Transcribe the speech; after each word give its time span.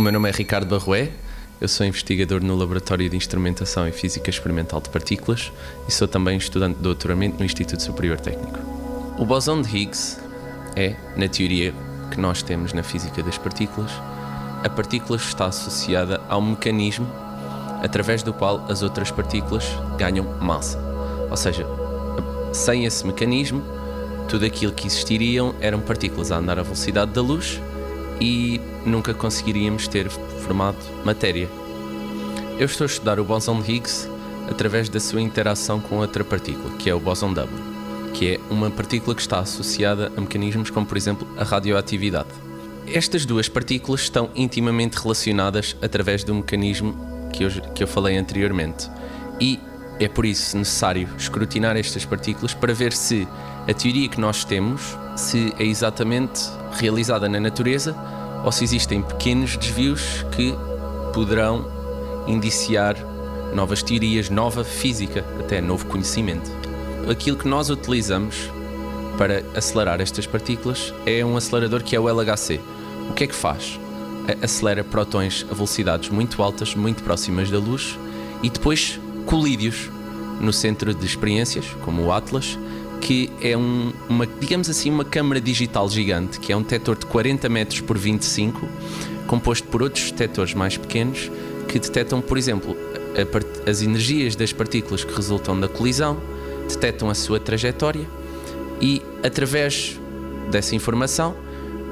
meu 0.00 0.12
nome 0.12 0.28
é 0.28 0.32
Ricardo 0.32 0.68
Barroé, 0.68 1.10
eu 1.60 1.66
sou 1.66 1.84
investigador 1.84 2.40
no 2.40 2.54
Laboratório 2.54 3.10
de 3.10 3.16
Instrumentação 3.16 3.88
e 3.88 3.90
Física 3.90 4.30
Experimental 4.30 4.80
de 4.80 4.88
Partículas 4.90 5.50
e 5.88 5.92
sou 5.92 6.06
também 6.06 6.38
estudante 6.38 6.76
de 6.76 6.82
doutoramento 6.82 7.38
no 7.38 7.44
Instituto 7.44 7.82
Superior 7.82 8.20
Técnico. 8.20 8.60
O 9.18 9.26
bosão 9.26 9.60
de 9.60 9.76
Higgs 9.76 10.20
é, 10.76 10.94
na 11.16 11.26
teoria 11.26 11.74
que 12.12 12.20
nós 12.20 12.44
temos 12.44 12.72
na 12.72 12.84
física 12.84 13.24
das 13.24 13.38
partículas, 13.38 13.90
a 14.62 14.68
partícula 14.68 15.16
está 15.16 15.46
associada 15.46 16.20
a 16.28 16.38
um 16.38 16.50
mecanismo 16.50 17.10
através 17.82 18.22
do 18.22 18.32
qual 18.32 18.66
as 18.68 18.82
outras 18.82 19.10
partículas 19.10 19.64
ganham 19.98 20.24
massa. 20.40 20.78
Ou 21.28 21.36
seja, 21.36 21.66
sem 22.52 22.84
esse 22.84 23.04
mecanismo, 23.04 23.64
tudo 24.28 24.46
aquilo 24.46 24.72
que 24.72 24.86
existiriam 24.86 25.56
eram 25.60 25.80
partículas 25.80 26.30
a 26.30 26.36
andar 26.36 26.60
à 26.60 26.62
velocidade 26.62 27.10
da 27.10 27.20
luz 27.20 27.60
e 28.20 28.60
nunca 28.84 29.14
conseguiríamos 29.14 29.86
ter 29.86 30.08
formado 30.08 30.78
matéria. 31.04 31.48
Eu 32.58 32.66
estou 32.66 32.84
a 32.84 32.88
estudar 32.88 33.20
o 33.20 33.24
bóson 33.24 33.60
de 33.60 33.72
Higgs 33.72 34.08
através 34.50 34.88
da 34.88 34.98
sua 34.98 35.20
interação 35.20 35.80
com 35.80 35.98
outra 35.98 36.24
partícula, 36.24 36.74
que 36.78 36.90
é 36.90 36.94
o 36.94 36.98
bóson 36.98 37.32
W, 37.32 37.62
que 38.14 38.34
é 38.34 38.40
uma 38.50 38.70
partícula 38.70 39.14
que 39.14 39.20
está 39.20 39.38
associada 39.38 40.10
a 40.16 40.20
mecanismos 40.20 40.70
como, 40.70 40.86
por 40.86 40.96
exemplo, 40.96 41.28
a 41.36 41.44
radioatividade. 41.44 42.28
Estas 42.86 43.26
duas 43.26 43.48
partículas 43.48 44.00
estão 44.00 44.30
intimamente 44.34 44.94
relacionadas 44.94 45.76
através 45.82 46.24
do 46.24 46.34
mecanismo 46.34 46.96
que 47.32 47.44
eu, 47.44 47.50
que 47.74 47.82
eu 47.82 47.86
falei 47.86 48.16
anteriormente. 48.16 48.90
E 49.40 49.60
é 50.00 50.08
por 50.08 50.24
isso 50.24 50.56
necessário 50.56 51.08
escrutinar 51.16 51.76
estas 51.76 52.04
partículas 52.04 52.54
para 52.54 52.72
ver 52.72 52.92
se 52.92 53.26
a 53.68 53.74
teoria 53.74 54.08
que 54.08 54.20
nós 54.20 54.44
temos 54.44 54.96
se 55.16 55.52
é 55.58 55.64
exatamente 55.64 56.40
realizada 56.72 57.28
na 57.28 57.40
natureza 57.40 57.96
ou 58.44 58.52
se 58.52 58.64
existem 58.64 59.02
pequenos 59.02 59.56
desvios 59.56 60.24
que 60.32 60.54
poderão 61.12 61.66
indiciar 62.26 62.96
novas 63.54 63.82
teorias, 63.82 64.30
nova 64.30 64.62
física, 64.62 65.24
até 65.40 65.60
novo 65.60 65.86
conhecimento. 65.86 66.50
Aquilo 67.10 67.36
que 67.36 67.48
nós 67.48 67.70
utilizamos 67.70 68.50
para 69.16 69.42
acelerar 69.56 70.00
estas 70.00 70.26
partículas 70.26 70.94
é 71.04 71.24
um 71.24 71.36
acelerador 71.36 71.82
que 71.82 71.96
é 71.96 72.00
o 72.00 72.08
LHC. 72.08 72.60
O 73.10 73.14
que 73.14 73.24
é 73.24 73.26
que 73.26 73.34
faz? 73.34 73.80
Acelera 74.42 74.84
prótons 74.84 75.44
a 75.50 75.54
velocidades 75.54 76.10
muito 76.10 76.42
altas, 76.42 76.74
muito 76.74 77.02
próximas 77.02 77.50
da 77.50 77.58
luz, 77.58 77.98
e 78.42 78.50
depois 78.50 79.00
colídeos 79.28 79.90
no 80.40 80.54
centro 80.54 80.94
de 80.94 81.04
experiências, 81.04 81.66
como 81.84 82.02
o 82.04 82.12
Atlas, 82.12 82.58
que 82.98 83.30
é 83.42 83.54
um, 83.54 83.92
uma, 84.08 84.26
digamos 84.26 84.70
assim, 84.70 84.90
uma 84.90 85.04
câmara 85.04 85.38
digital 85.38 85.88
gigante, 85.90 86.40
que 86.40 86.50
é 86.50 86.56
um 86.56 86.62
detector 86.62 86.96
de 86.96 87.04
40 87.04 87.46
metros 87.50 87.80
por 87.82 87.98
25, 87.98 88.66
composto 89.26 89.68
por 89.68 89.82
outros 89.82 90.10
detectores 90.10 90.54
mais 90.54 90.78
pequenos 90.78 91.30
que 91.68 91.78
detectam, 91.78 92.22
por 92.22 92.38
exemplo, 92.38 92.74
a, 93.14 93.70
as 93.70 93.82
energias 93.82 94.34
das 94.34 94.50
partículas 94.50 95.04
que 95.04 95.14
resultam 95.14 95.60
da 95.60 95.68
colisão, 95.68 96.16
detectam 96.66 97.10
a 97.10 97.14
sua 97.14 97.38
trajetória 97.38 98.08
e, 98.80 99.02
através 99.22 100.00
dessa 100.50 100.74
informação, 100.74 101.36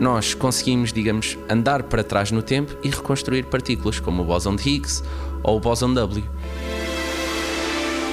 nós 0.00 0.32
conseguimos, 0.32 0.90
digamos, 0.90 1.36
andar 1.50 1.82
para 1.82 2.02
trás 2.02 2.30
no 2.30 2.40
tempo 2.40 2.74
e 2.82 2.88
reconstruir 2.88 3.44
partículas 3.44 4.00
como 4.00 4.22
o 4.22 4.24
bóson 4.24 4.56
de 4.56 4.66
Higgs 4.70 5.02
ou 5.42 5.58
o 5.58 5.60
bóson 5.60 5.92
W. 5.92 6.24